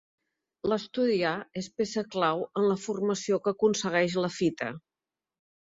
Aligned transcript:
L'asturià 0.71 1.33
és 1.61 1.69
peça 1.81 2.03
clau 2.17 2.41
en 2.63 2.67
la 2.73 2.81
formació 2.87 3.43
que 3.45 3.55
aconsegueix 3.57 4.19
la 4.27 4.33
fita. 4.41 4.77